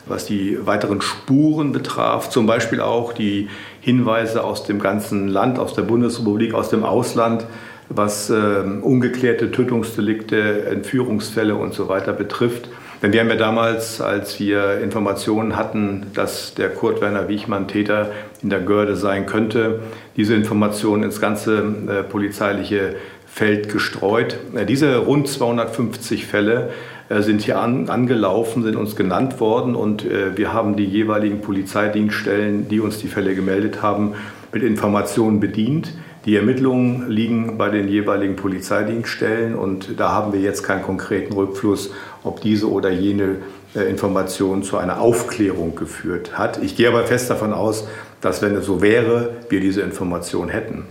was 0.07 0.25
die 0.25 0.65
weiteren 0.65 1.01
Spuren 1.01 1.73
betraf, 1.73 2.31
zum 2.31 2.47
Beispiel 2.47 2.81
auch 2.81 3.13
die 3.13 3.49
Hinweise 3.81 4.45
aus 4.45 4.65
dem 4.65 4.79
ganzen 4.79 5.29
Land, 5.29 5.59
aus 5.59 5.75
der 5.75 5.83
Bundesrepublik, 5.83 6.55
aus 6.55 6.71
dem 6.71 6.85
Ausland, 6.85 7.45
was 7.89 8.31
äh, 8.31 8.35
ungeklärte 8.83 9.51
Tötungsdelikte, 9.51 10.67
Entführungsfälle 10.67 11.55
und 11.55 11.75
so 11.75 11.89
weiter 11.89 12.13
betrifft. 12.13 12.69
Denn 13.03 13.13
wir 13.13 13.21
haben 13.21 13.29
ja 13.29 13.37
damals, 13.37 14.01
als 14.01 14.41
wir 14.41 14.81
Informationen 14.81 15.57
hatten, 15.57 16.07
dass 16.15 16.55
der 16.55 16.71
Kurt 16.71 17.01
Werner 17.01 17.29
Wiechmann 17.29 17.69
Täter 17.69 18.11
in 18.43 18.49
der 18.49 18.61
Görde 18.61 18.97
sein 18.97 19.27
könnte, 19.27 19.81
diese 20.17 20.35
Informationen 20.35 21.03
ins 21.03 21.21
ganze 21.21 21.59
äh, 21.59 22.03
polizeiliche 22.03 22.97
Feld 23.27 23.69
gestreut. 23.71 24.39
Äh, 24.55 24.65
diese 24.65 24.97
rund 24.97 25.29
250 25.29 26.25
Fälle 26.25 26.71
äh, 27.11 27.21
sind 27.21 27.43
hier 27.43 27.61
an, 27.61 27.91
angelaufen, 27.91 28.63
sind 28.63 28.77
uns 28.77 28.97
genannt 28.97 29.41
worden 29.41 29.75
und 29.75 30.05
äh, 30.05 30.37
wir 30.37 30.55
haben 30.55 30.77
die 30.77 30.87
jeweiligen 30.87 31.43
Polizeidienststellen, 31.43 32.69
die 32.69 32.81
uns 32.81 32.99
die 32.99 33.09
Fälle 33.09 33.35
gemeldet 33.35 33.83
haben, 33.83 34.15
mit 34.53 34.63
Informationen 34.63 35.39
bedient. 35.39 35.93
Die 36.27 36.35
Ermittlungen 36.35 37.09
liegen 37.09 37.57
bei 37.57 37.69
den 37.69 37.87
jeweiligen 37.87 38.35
Polizeidienststellen 38.35 39.55
und 39.55 40.01
da 40.01 40.11
haben 40.11 40.33
wir 40.33 40.41
jetzt 40.41 40.65
keinen 40.65 40.83
konkreten 40.83 41.33
Rückfluss, 41.33 41.91
ob 42.25 42.41
diese 42.41 42.69
oder 42.69 42.91
jene 42.91 43.37
äh, 43.77 43.83
Information 43.89 44.65
zu 44.65 44.77
einer 44.77 45.01
Aufklärung 45.01 45.77
geführt 45.77 46.37
hat. 46.37 46.61
Ich 46.61 46.75
gehe 46.77 46.89
aber 46.89 47.05
fest 47.05 47.31
davon 47.31 47.53
aus, 47.53 47.87
dass 48.21 48.43
wenn 48.43 48.57
es 48.57 48.67
so 48.67 48.83
wäre, 48.83 49.35
wir 49.51 49.61
diese 49.61 49.83
Information 49.83 50.49
hätten. 50.49 50.87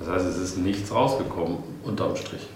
Das 0.00 0.08
heißt, 0.08 0.26
es 0.26 0.38
ist 0.38 0.58
nichts 0.58 0.92
rausgekommen 0.92 1.58
unterm 1.84 2.16
Strich. 2.16 2.48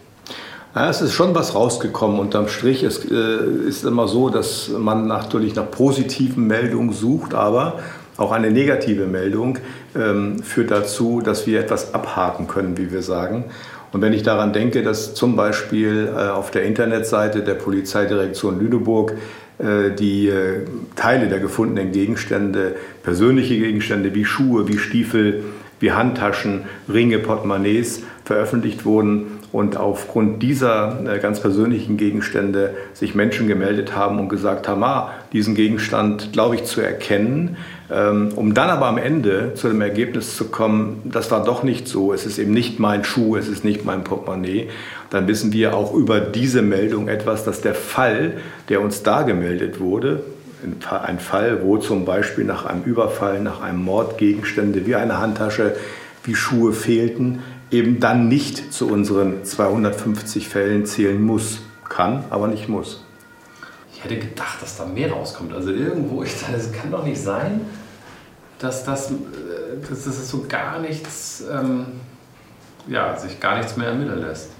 Ja, 0.74 0.90
es 0.90 1.00
ist 1.02 1.12
schon 1.12 1.32
was 1.32 1.54
rausgekommen 1.54 2.18
unterm 2.18 2.48
Strich. 2.48 2.82
Es 2.82 3.08
äh, 3.08 3.68
ist 3.68 3.84
immer 3.84 4.08
so, 4.08 4.30
dass 4.30 4.68
man 4.76 5.06
natürlich 5.06 5.54
nach 5.54 5.70
positiven 5.70 6.48
Meldungen 6.48 6.92
sucht, 6.92 7.34
aber 7.34 7.78
auch 8.16 8.32
eine 8.32 8.50
negative 8.50 9.06
Meldung 9.06 9.58
ähm, 9.94 10.42
führt 10.42 10.70
dazu, 10.70 11.20
dass 11.20 11.46
wir 11.46 11.60
etwas 11.60 11.94
abhaken 11.94 12.46
können, 12.46 12.78
wie 12.78 12.90
wir 12.90 13.02
sagen. 13.02 13.44
Und 13.92 14.02
wenn 14.02 14.12
ich 14.12 14.22
daran 14.22 14.52
denke, 14.52 14.82
dass 14.82 15.14
zum 15.14 15.36
Beispiel 15.36 16.08
äh, 16.14 16.28
auf 16.28 16.50
der 16.50 16.64
Internetseite 16.64 17.42
der 17.42 17.54
Polizeidirektion 17.54 18.58
Lüneburg 18.58 19.12
äh, 19.58 19.90
die 19.90 20.28
äh, 20.28 20.64
Teile 20.96 21.28
der 21.28 21.40
gefundenen 21.40 21.92
Gegenstände, 21.92 22.76
persönliche 23.02 23.56
Gegenstände 23.56 24.14
wie 24.14 24.24
Schuhe, 24.24 24.68
wie 24.68 24.78
Stiefel, 24.78 25.44
wie 25.78 25.92
Handtaschen, 25.92 26.64
Ringe, 26.92 27.18
Portemonnaies 27.18 28.02
veröffentlicht 28.24 28.84
wurden, 28.84 29.36
und 29.56 29.78
aufgrund 29.78 30.42
dieser 30.42 31.00
äh, 31.06 31.18
ganz 31.18 31.40
persönlichen 31.40 31.96
Gegenstände 31.96 32.74
sich 32.92 33.14
Menschen 33.14 33.48
gemeldet 33.48 33.96
haben 33.96 34.18
und 34.18 34.28
gesagt 34.28 34.68
haben, 34.68 34.84
ah, 34.84 35.12
diesen 35.32 35.54
Gegenstand 35.54 36.34
glaube 36.34 36.56
ich 36.56 36.64
zu 36.64 36.82
erkennen, 36.82 37.56
um 37.88 38.54
dann 38.54 38.68
aber 38.68 38.86
am 38.86 38.98
Ende 38.98 39.54
zu 39.54 39.68
dem 39.68 39.80
Ergebnis 39.80 40.36
zu 40.36 40.46
kommen, 40.46 41.02
das 41.04 41.30
war 41.30 41.44
doch 41.44 41.62
nicht 41.62 41.86
so, 41.86 42.12
es 42.12 42.26
ist 42.26 42.38
eben 42.38 42.52
nicht 42.52 42.80
mein 42.80 43.04
Schuh, 43.04 43.36
es 43.36 43.46
ist 43.46 43.64
nicht 43.64 43.84
mein 43.84 44.02
Portemonnaie, 44.02 44.68
dann 45.10 45.28
wissen 45.28 45.52
wir 45.52 45.74
auch 45.74 45.94
über 45.94 46.18
diese 46.20 46.62
Meldung 46.62 47.06
etwas, 47.06 47.44
dass 47.44 47.60
der 47.60 47.74
Fall, 47.74 48.34
der 48.68 48.80
uns 48.80 49.02
da 49.04 49.22
gemeldet 49.22 49.78
wurde, 49.78 50.24
ein 50.90 51.20
Fall, 51.20 51.62
wo 51.62 51.76
zum 51.76 52.04
Beispiel 52.04 52.44
nach 52.44 52.64
einem 52.64 52.82
Überfall, 52.82 53.40
nach 53.40 53.60
einem 53.60 53.84
Mord 53.84 54.18
Gegenstände 54.18 54.84
wie 54.86 54.96
eine 54.96 55.18
Handtasche, 55.18 55.76
wie 56.24 56.34
Schuhe 56.34 56.72
fehlten, 56.72 57.40
eben 57.70 58.00
dann 58.00 58.28
nicht 58.28 58.72
zu 58.72 58.88
unseren 58.88 59.44
250 59.44 60.48
Fällen 60.48 60.86
zählen 60.86 61.22
muss. 61.22 61.60
Kann, 61.88 62.24
aber 62.30 62.48
nicht 62.48 62.68
muss. 62.68 63.05
Hätte 64.06 64.20
gedacht, 64.20 64.62
dass 64.62 64.76
da 64.76 64.84
mehr 64.84 65.10
rauskommt. 65.10 65.52
Also 65.52 65.70
irgendwo, 65.70 66.22
ich 66.22 66.38
dachte, 66.40 66.54
es 66.56 66.72
kann 66.72 66.92
doch 66.92 67.04
nicht 67.04 67.20
sein, 67.20 67.62
dass 68.60 68.84
das, 68.84 69.10
äh, 69.10 69.14
dass 69.88 70.04
das 70.04 70.30
so 70.30 70.44
gar 70.48 70.78
nichts, 70.78 71.42
ähm, 71.52 71.86
ja, 72.86 73.16
sich 73.16 73.40
gar 73.40 73.56
nichts 73.56 73.76
mehr 73.76 73.88
ermitteln 73.88 74.20
lässt. 74.20 74.50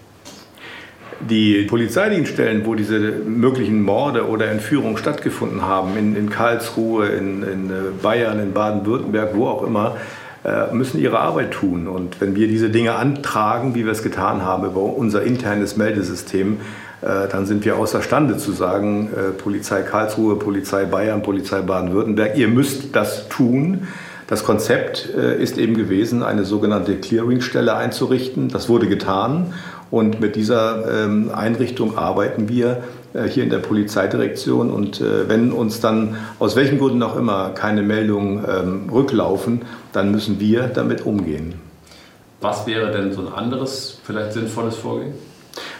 Die 1.21 1.63
Polizeidienststellen, 1.63 2.67
wo 2.67 2.75
diese 2.75 2.99
möglichen 2.99 3.83
Morde 3.83 4.29
oder 4.29 4.51
Entführungen 4.51 4.99
stattgefunden 4.99 5.63
haben, 5.63 5.97
in, 5.97 6.17
in 6.17 6.29
Karlsruhe, 6.29 7.07
in, 7.09 7.45
in 7.45 7.71
äh, 7.71 7.75
Bayern, 8.03 8.41
in 8.41 8.53
Baden-Württemberg, 8.53 9.31
wo 9.35 9.47
auch 9.47 9.63
immer, 9.63 9.97
äh, 10.45 10.75
müssen 10.75 11.01
ihre 11.01 11.21
Arbeit 11.21 11.53
tun. 11.53 11.87
Und 11.87 12.21
wenn 12.21 12.35
wir 12.35 12.49
diese 12.49 12.69
Dinge 12.69 12.97
antragen, 12.97 13.77
wie 13.77 13.85
wir 13.85 13.93
es 13.93 14.03
getan 14.03 14.43
haben 14.43 14.67
über 14.67 14.83
unser 14.83 15.23
internes 15.23 15.77
Meldesystem, 15.77 16.59
dann 17.03 17.47
sind 17.47 17.65
wir 17.65 17.77
außerstande 17.77 18.39
zu 18.39 18.53
sagen, 18.53 19.11
äh, 19.15 19.33
Polizei 19.33 19.83
Karlsruhe, 19.83 20.37
Polizei 20.37 20.85
Bayern, 20.85 21.23
Polizei 21.23 21.61
Baden-Württemberg, 21.61 22.37
ihr 22.37 22.49
müsst 22.49 22.97
das 22.97 23.29
tun. 23.29 23.89
Das 24.29 24.43
Konzept 24.43 25.05
ist 25.05 25.57
eben 25.57 25.75
gewesen, 25.75 26.25
eine 26.25 26.45
sogenannte 26.45 26.97
Clearingstelle 26.97 27.77
einzurichten. 27.77 28.49
Das 28.49 28.69
wurde 28.69 28.89
getan 28.89 29.55
und 29.91 30.21
mit 30.21 30.35
dieser 30.35 31.05
ähm, 31.05 31.31
Einrichtung 31.33 31.97
arbeiten 31.97 32.49
wir 32.49 32.83
äh, 33.15 33.29
hier 33.29 33.45
in 33.45 33.51
der 33.51 33.59
Polizeidirektion. 33.59 34.71
Und 34.71 35.01
äh, 35.01 35.29
wenn 35.29 35.53
uns 35.53 35.81
dann 35.81 36.17
aus 36.39 36.57
welchen 36.57 36.79
Gründen 36.79 37.03
auch 37.03 37.17
immer 37.17 37.51
keine 37.51 37.83
Meldungen 37.83 38.45
ähm, 38.49 38.91
rücklaufen, 38.93 39.63
dann 39.93 40.11
müssen 40.11 40.41
wir 40.41 40.65
damit 40.65 41.07
umgehen. 41.07 41.55
Was 42.41 42.67
wäre 42.67 42.91
denn 42.91 43.13
so 43.13 43.23
ein 43.23 43.33
anderes, 43.33 44.01
vielleicht 44.05 44.33
sinnvolles 44.33 44.77
Vorgehen? 44.77 45.15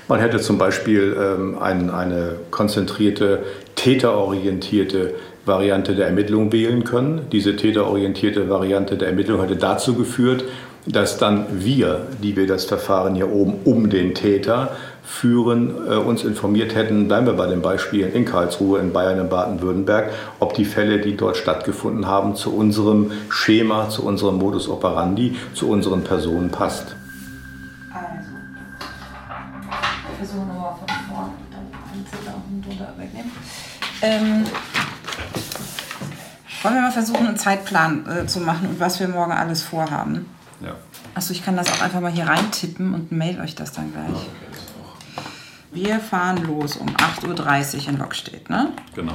Man 0.09 0.21
hätte 0.21 0.41
zum 0.41 0.57
Beispiel 0.57 1.17
ähm, 1.19 1.59
ein, 1.59 1.91
eine 1.91 2.37
konzentrierte, 2.53 3.41
täterorientierte 3.75 5.15
Variante 5.45 5.95
der 5.95 6.07
Ermittlung 6.07 6.53
wählen 6.53 6.85
können. 6.85 7.23
Diese 7.33 7.57
täterorientierte 7.57 8.49
Variante 8.49 8.97
der 8.97 9.09
Ermittlung 9.09 9.41
hätte 9.41 9.57
dazu 9.57 9.95
geführt, 9.95 10.45
dass 10.87 11.19
dann 11.19 11.47
wir, 11.51 12.07
die 12.23 12.37
wir 12.37 12.47
das 12.47 12.65
Verfahren 12.65 13.17
hier 13.17 13.33
oben 13.33 13.55
um 13.65 13.91
den 13.91 14.15
Täter 14.15 14.77
führen, 15.05 15.75
äh, 15.89 15.97
uns 15.97 16.25
informiert 16.25 16.75
hätten, 16.77 17.09
bleiben 17.09 17.27
wir 17.27 17.33
bei 17.33 17.47
den 17.47 17.63
Beispielen 17.63 18.13
in 18.13 18.25
Karlsruhe, 18.25 18.79
in 18.79 18.93
Bayern, 18.93 19.19
in 19.19 19.29
Baden-Württemberg, 19.29 20.11
ob 20.39 20.55
die 20.55 20.65
Fälle, 20.65 20.99
die 20.99 21.17
dort 21.17 21.37
stattgefunden 21.37 22.07
haben, 22.07 22.37
zu 22.37 22.55
unserem 22.55 23.11
Schema, 23.29 23.89
zu 23.89 24.05
unserem 24.05 24.39
Modus 24.39 24.69
operandi, 24.69 25.37
zu 25.55 25.69
unseren 25.69 26.03
Personen 26.03 26.51
passt. 26.51 26.96
Unten 32.47 32.63
drunter 32.63 32.95
wegnehmen. 32.97 33.31
Ähm, 34.03 34.45
wollen 36.63 36.75
wir 36.75 36.83
mal 36.83 36.93
versuchen, 36.93 37.27
einen 37.27 37.37
Zeitplan 37.37 38.07
äh, 38.07 38.27
zu 38.27 38.41
machen 38.41 38.69
und 38.69 38.81
was 38.81 39.01
wir 39.01 39.09
morgen 39.09 39.33
alles 39.33 39.63
vorhaben? 39.63 40.27
Ja. 40.61 40.75
Achso, 41.15 41.33
ich 41.33 41.45
kann 41.45 41.57
das 41.57 41.69
auch 41.73 41.83
einfach 41.83 42.01
mal 42.01 42.11
hier 42.11 42.27
reintippen 42.27 42.95
und 42.95 43.13
mail 43.13 43.41
euch 43.41 43.55
das 43.55 43.73
dann 43.73 43.93
gleich. 43.93 44.09
Okay. 44.09 44.27
Wir 45.73 46.01
fahren 46.01 46.43
los 46.45 46.77
um 46.77 46.89
8.30 46.89 47.83
Uhr 47.83 47.89
in 47.89 47.99
Lockstedt, 47.99 48.49
ne? 48.49 48.73
Genau. 48.95 49.13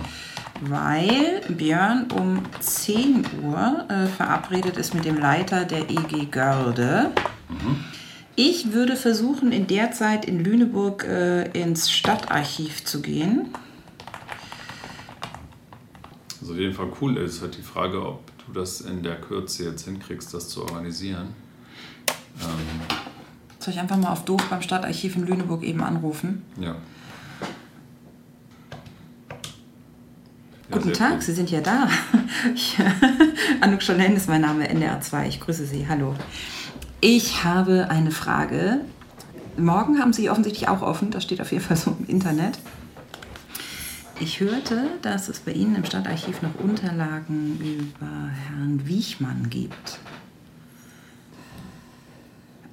Weil 0.61 1.41
Björn 1.49 2.05
um 2.11 2.43
10 2.59 3.25
Uhr 3.41 3.85
äh, 3.89 4.05
verabredet 4.05 4.77
ist 4.77 4.93
mit 4.93 5.05
dem 5.05 5.17
Leiter 5.17 5.65
der 5.65 5.89
EG 5.89 6.25
Görde. 6.29 7.11
Mhm. 7.49 7.83
Ich 8.35 8.71
würde 8.71 8.95
versuchen, 8.95 9.51
in 9.51 9.67
der 9.67 9.91
Zeit 9.91 10.25
in 10.25 10.43
Lüneburg 10.43 11.03
äh, 11.03 11.49
ins 11.51 11.91
Stadtarchiv 11.91 12.85
zu 12.85 13.01
gehen. 13.01 13.49
Was 16.39 16.49
auf 16.49 16.57
jeden 16.57 16.73
Fall 16.73 16.87
cool 17.01 17.17
ist, 17.17 17.41
halt 17.41 17.57
die 17.57 17.61
Frage, 17.61 18.05
ob 18.05 18.23
du 18.45 18.53
das 18.53 18.81
in 18.81 19.03
der 19.03 19.19
Kürze 19.19 19.65
jetzt 19.65 19.85
hinkriegst, 19.85 20.33
das 20.33 20.47
zu 20.49 20.63
organisieren. 20.63 21.35
Ähm 22.41 22.97
Soll 23.59 23.73
ich 23.73 23.79
einfach 23.79 23.97
mal 23.97 24.11
auf 24.11 24.25
Doof 24.25 24.41
beim 24.49 24.61
Stadtarchiv 24.61 25.17
in 25.17 25.27
Lüneburg 25.27 25.61
eben 25.63 25.83
anrufen? 25.83 26.43
Ja. 26.59 26.75
ja 30.69 30.77
Guten 30.77 30.93
Tag, 30.93 31.15
gut. 31.15 31.23
Sie 31.23 31.33
sind 31.33 31.51
ja 31.51 31.61
da. 31.61 31.89
Ich, 32.55 32.75
Anouk 33.61 33.83
Scholen 33.83 34.15
ist 34.15 34.27
mein 34.27 34.41
Name, 34.41 34.67
NDR 34.67 34.99
2. 34.99 35.27
Ich 35.27 35.39
grüße 35.39 35.65
Sie. 35.65 35.87
Hallo. 35.87 36.15
Ich 37.03 37.43
habe 37.43 37.87
eine 37.89 38.11
Frage. 38.11 38.81
Morgen 39.57 39.97
haben 39.97 40.13
Sie 40.13 40.29
offensichtlich 40.29 40.69
auch 40.69 40.83
offen, 40.83 41.09
das 41.09 41.23
steht 41.23 41.41
auf 41.41 41.51
jeden 41.51 41.63
Fall 41.63 41.75
so 41.75 41.97
im 41.97 42.05
Internet. 42.05 42.59
Ich 44.19 44.39
hörte, 44.39 44.87
dass 45.01 45.27
es 45.27 45.39
bei 45.39 45.51
Ihnen 45.51 45.75
im 45.75 45.83
Stadtarchiv 45.83 46.43
noch 46.43 46.53
Unterlagen 46.59 47.59
über 47.59 48.29
Herrn 48.29 48.85
Wiechmann 48.85 49.49
gibt. 49.49 49.97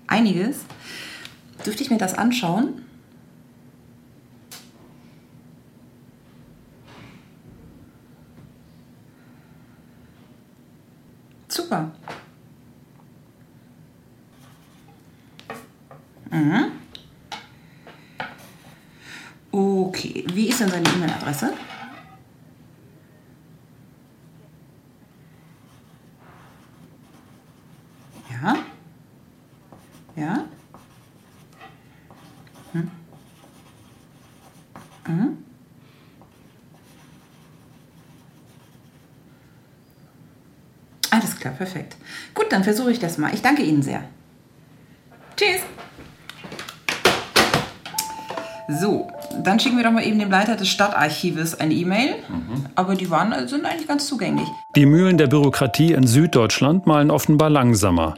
Einiges. 0.06 0.58
Dürfte 1.64 1.82
ich 1.82 1.90
mir 1.90 1.96
das 1.96 2.12
anschauen? 2.12 2.82
Super. 11.48 11.90
Mhm. 16.30 16.72
Okay, 19.50 20.24
wie 20.34 20.48
ist 20.48 20.57
denn 20.70 20.84
seine 20.84 20.96
E-Mail-Adresse? 20.96 21.52
Ja. 28.30 28.56
Ja. 30.16 30.44
Hm. 32.72 32.90
Mhm. 35.06 35.44
Alles 41.10 41.36
klar, 41.36 41.54
perfekt. 41.54 41.96
Gut, 42.34 42.46
dann 42.50 42.64
versuche 42.64 42.92
ich 42.92 42.98
das 42.98 43.18
mal. 43.18 43.32
Ich 43.32 43.42
danke 43.42 43.62
Ihnen 43.62 43.82
sehr. 43.82 44.04
Tschüss. 45.36 45.62
So, 48.68 49.07
dann 49.48 49.58
schicken 49.58 49.78
wir 49.78 49.84
doch 49.84 49.92
mal 49.92 50.06
eben 50.06 50.18
dem 50.18 50.30
Leiter 50.30 50.56
des 50.56 50.68
Stadtarchives 50.68 51.58
eine 51.58 51.72
E-Mail. 51.72 52.16
Aber 52.74 52.94
die 52.94 53.08
waren, 53.08 53.48
sind 53.48 53.64
eigentlich 53.64 53.88
ganz 53.88 54.06
zugänglich. 54.06 54.46
Die 54.76 54.84
Mühlen 54.84 55.16
der 55.16 55.26
Bürokratie 55.26 55.92
in 55.92 56.06
Süddeutschland 56.06 56.86
malen 56.86 57.10
offenbar 57.10 57.48
langsamer. 57.48 58.14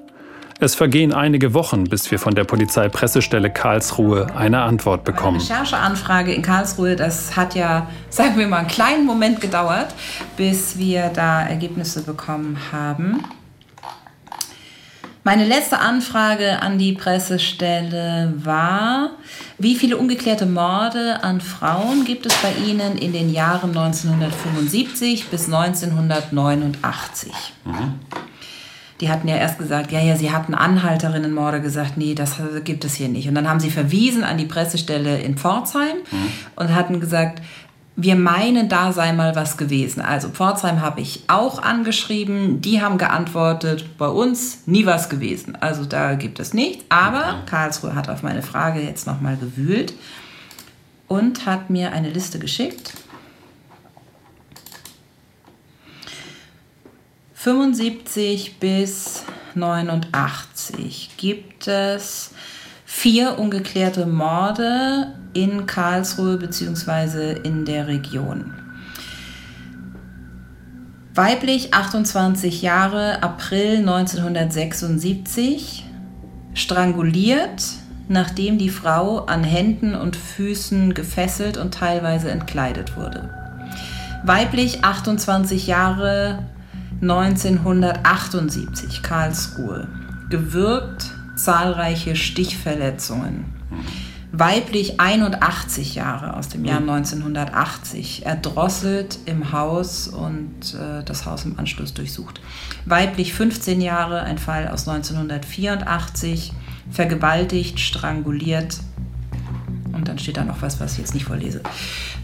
Es 0.58 0.74
vergehen 0.74 1.14
einige 1.14 1.54
Wochen, 1.54 1.84
bis 1.84 2.10
wir 2.10 2.18
von 2.18 2.34
der 2.34 2.44
Polizeipressestelle 2.44 3.48
Karlsruhe 3.48 4.26
eine 4.36 4.60
Antwort 4.62 5.04
bekommen. 5.04 5.38
Rechercheanfrage 5.40 6.34
in 6.34 6.42
Karlsruhe, 6.42 6.96
das 6.96 7.36
hat 7.36 7.54
ja, 7.54 7.86
sagen 8.10 8.36
wir 8.36 8.48
mal, 8.48 8.58
einen 8.58 8.68
kleinen 8.68 9.06
Moment 9.06 9.40
gedauert, 9.40 9.94
bis 10.36 10.76
wir 10.76 11.10
da 11.14 11.46
Ergebnisse 11.46 12.02
bekommen 12.02 12.58
haben. 12.72 13.24
Meine 15.22 15.44
letzte 15.44 15.78
Anfrage 15.78 16.62
an 16.62 16.78
die 16.78 16.92
Pressestelle 16.92 18.32
war, 18.36 19.10
wie 19.58 19.74
viele 19.74 19.98
ungeklärte 19.98 20.46
Morde 20.46 21.22
an 21.22 21.42
Frauen 21.42 22.06
gibt 22.06 22.24
es 22.24 22.34
bei 22.36 22.52
Ihnen 22.66 22.96
in 22.96 23.12
den 23.12 23.30
Jahren 23.30 23.76
1975 23.76 25.26
bis 25.26 25.44
1989? 25.44 27.32
Die 29.02 29.10
hatten 29.10 29.28
ja 29.28 29.36
erst 29.36 29.58
gesagt, 29.58 29.92
ja, 29.92 30.00
ja, 30.00 30.16
sie 30.16 30.30
hatten 30.30 30.54
Anhalterinnenmorde 30.54 31.60
gesagt, 31.60 31.98
nee, 31.98 32.14
das 32.14 32.36
gibt 32.64 32.86
es 32.86 32.94
hier 32.94 33.08
nicht. 33.08 33.28
Und 33.28 33.34
dann 33.34 33.48
haben 33.48 33.60
sie 33.60 33.70
verwiesen 33.70 34.24
an 34.24 34.38
die 34.38 34.44
Pressestelle 34.46 35.20
in 35.20 35.36
Pforzheim 35.36 35.96
und 36.56 36.74
hatten 36.74 36.98
gesagt, 36.98 37.42
wir 38.02 38.16
meinen, 38.16 38.68
da 38.68 38.92
sei 38.92 39.12
mal 39.12 39.36
was 39.36 39.56
gewesen. 39.56 40.00
Also 40.00 40.28
Pforzheim 40.28 40.80
habe 40.80 41.00
ich 41.00 41.24
auch 41.26 41.62
angeschrieben. 41.62 42.60
Die 42.60 42.80
haben 42.80 42.98
geantwortet, 42.98 43.98
bei 43.98 44.08
uns 44.08 44.66
nie 44.66 44.86
was 44.86 45.08
gewesen. 45.08 45.56
Also 45.60 45.84
da 45.84 46.14
gibt 46.14 46.40
es 46.40 46.54
nichts. 46.54 46.84
Aber 46.88 47.42
Karlsruhe 47.46 47.94
hat 47.94 48.08
auf 48.08 48.22
meine 48.22 48.42
Frage 48.42 48.80
jetzt 48.80 49.06
nochmal 49.06 49.36
gewühlt 49.36 49.92
und 51.08 51.46
hat 51.46 51.70
mir 51.70 51.92
eine 51.92 52.10
Liste 52.10 52.38
geschickt. 52.38 52.92
75 57.34 58.58
bis 58.58 59.24
89 59.54 61.10
gibt 61.16 61.66
es 61.66 62.32
vier 62.92 63.38
ungeklärte 63.38 64.04
Morde 64.04 65.14
in 65.32 65.64
Karlsruhe 65.64 66.36
bzw. 66.36 67.34
in 67.44 67.64
der 67.64 67.86
Region. 67.86 68.52
Weiblich 71.14 71.72
28 71.72 72.62
Jahre, 72.62 73.22
April 73.22 73.78
1976, 73.78 75.84
stranguliert, 76.52 77.62
nachdem 78.08 78.58
die 78.58 78.70
Frau 78.70 79.20
an 79.20 79.44
Händen 79.44 79.94
und 79.94 80.16
Füßen 80.16 80.92
gefesselt 80.92 81.58
und 81.58 81.72
teilweise 81.72 82.28
entkleidet 82.30 82.96
wurde. 82.96 83.30
Weiblich 84.24 84.84
28 84.84 85.68
Jahre, 85.68 86.40
1978, 87.00 89.02
Karlsruhe, 89.02 89.86
gewürgt, 90.28 91.14
zahlreiche 91.44 92.16
Stichverletzungen. 92.16 93.44
Weiblich 94.32 95.00
81 95.00 95.96
Jahre 95.96 96.36
aus 96.36 96.48
dem 96.48 96.64
Jahr 96.64 96.78
1980, 96.78 98.26
erdrosselt 98.26 99.18
im 99.26 99.50
Haus 99.50 100.06
und 100.06 100.74
äh, 100.74 101.02
das 101.04 101.26
Haus 101.26 101.44
im 101.44 101.58
Anschluss 101.58 101.94
durchsucht. 101.94 102.40
Weiblich 102.84 103.34
15 103.34 103.80
Jahre, 103.80 104.22
ein 104.22 104.38
Fall 104.38 104.68
aus 104.68 104.86
1984, 104.86 106.52
vergewaltigt, 106.92 107.80
stranguliert. 107.80 108.78
Und 109.92 110.06
dann 110.06 110.18
steht 110.20 110.36
da 110.36 110.44
noch 110.44 110.62
was, 110.62 110.78
was 110.78 110.92
ich 110.92 110.98
jetzt 110.98 111.14
nicht 111.14 111.26
vorlese. 111.26 111.60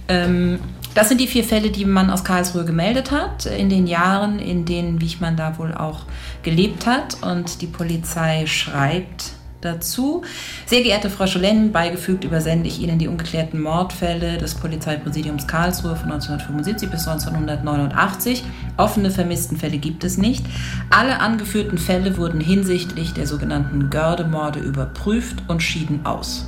Ähm, 0.07 0.61
das 0.97 1.11
sind 1.11 1.21
die 1.21 1.27
vier 1.27 1.45
Fälle, 1.45 1.71
die 1.71 1.85
man 1.85 2.09
aus 2.09 2.25
Karlsruhe 2.25 2.65
gemeldet 2.65 3.11
hat, 3.11 3.45
in 3.45 3.69
den 3.69 3.87
Jahren, 3.87 4.39
in 4.39 4.65
denen 4.65 4.99
Wichmann 5.03 5.37
da 5.37 5.59
wohl 5.59 5.75
auch 5.75 6.01
gelebt 6.43 6.87
hat. 6.87 7.23
Und 7.23 7.61
die 7.61 7.67
Polizei 7.67 8.47
schreibt 8.47 9.33
dazu. 9.61 10.23
Sehr 10.65 10.83
geehrte 10.83 11.11
Frau 11.11 11.27
Scholen, 11.27 11.71
beigefügt 11.71 12.25
übersende 12.25 12.69
ich 12.69 12.81
Ihnen 12.81 12.99
die 12.99 13.09
ungeklärten 13.09 13.61
Mordfälle 13.61 14.39
des 14.39 14.55
Polizeipräsidiums 14.55 15.47
Karlsruhe 15.47 15.97
von 15.97 16.13
1975 16.13 16.89
bis 16.89 17.07
1989. 17.07 18.43
Offene 18.79 19.11
Vermisstenfälle 19.11 19.77
gibt 19.77 20.03
es 20.03 20.17
nicht. 20.17 20.47
Alle 20.89 21.21
angeführten 21.21 21.77
Fälle 21.77 22.17
wurden 22.17 22.41
hinsichtlich 22.41 23.13
der 23.13 23.27
sogenannten 23.27 23.91
Gördemorde 23.91 24.61
überprüft 24.61 25.43
und 25.47 25.63
schieden 25.63 26.07
aus. 26.07 26.47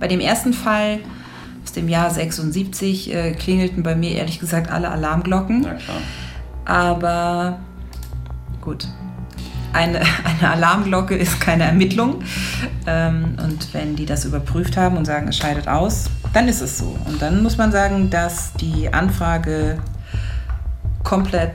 Bei 0.00 0.08
dem 0.08 0.20
ersten 0.20 0.54
Fall 0.54 0.98
aus 1.62 1.72
dem 1.72 1.88
Jahr 1.88 2.10
76 2.10 3.14
äh, 3.14 3.32
klingelten 3.32 3.82
bei 3.82 3.94
mir 3.94 4.12
ehrlich 4.12 4.40
gesagt 4.40 4.70
alle 4.70 4.90
Alarmglocken. 4.90 5.60
Na 5.60 5.74
klar. 5.74 5.98
Aber 6.64 7.58
gut, 8.60 8.88
eine, 9.72 10.00
eine 10.24 10.50
Alarmglocke 10.50 11.14
ist 11.14 11.40
keine 11.40 11.64
Ermittlung. 11.64 12.22
Ähm, 12.86 13.36
und 13.42 13.72
wenn 13.74 13.94
die 13.94 14.06
das 14.06 14.24
überprüft 14.24 14.76
haben 14.76 14.96
und 14.96 15.04
sagen, 15.04 15.28
es 15.28 15.36
scheidet 15.36 15.68
aus, 15.68 16.06
dann 16.32 16.48
ist 16.48 16.62
es 16.62 16.78
so. 16.78 16.96
Und 17.06 17.20
dann 17.20 17.42
muss 17.42 17.58
man 17.58 17.70
sagen, 17.70 18.10
dass 18.10 18.52
die 18.54 18.92
Anfrage 18.92 19.78
komplett 21.02 21.52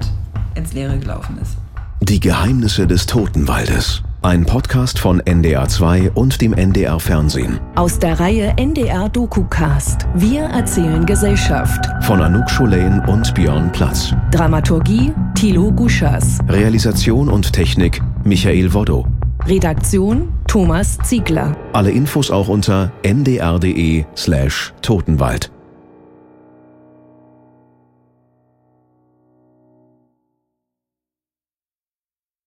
ins 0.54 0.74
Leere 0.74 0.98
gelaufen 1.00 1.38
ist. 1.42 1.58
Die 2.02 2.20
Geheimnisse 2.20 2.86
des 2.86 3.06
Totenwaldes. 3.06 4.04
Ein 4.26 4.44
Podcast 4.44 4.98
von 4.98 5.22
NDR2 5.22 6.14
und 6.16 6.42
dem 6.42 6.54
NDR 6.54 7.00
Fernsehen. 7.00 7.60
Aus 7.76 8.00
der 8.00 8.20
Reihe 8.20 8.56
NDR 8.58 9.08
DokuCast. 9.08 10.08
Wir 10.16 10.42
erzählen 10.46 11.06
Gesellschaft. 11.06 11.86
Von 12.02 12.24
Anouk 12.24 12.50
Scholain 12.50 13.06
und 13.06 13.36
Björn 13.36 13.72
Platz. 13.72 14.16
Dramaturgie 14.32 15.14
Thilo 15.36 15.72
Guschas. 15.72 16.40
Realisation 16.48 17.30
und 17.30 17.54
Technik 17.54 18.02
Michael 18.24 18.74
Woddo. 18.74 19.06
Redaktion 19.46 20.34
Thomas 20.48 20.98
Ziegler. 21.04 21.56
Alle 21.74 21.92
Infos 21.92 22.32
auch 22.32 22.48
unter 22.48 22.92
ndr.de 23.04 24.06
slash 24.16 24.74
Totenwald. 24.82 25.52